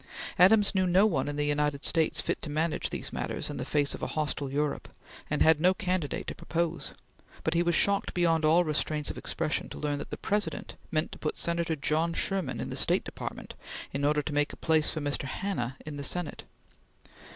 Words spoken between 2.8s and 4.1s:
these matters in the face of a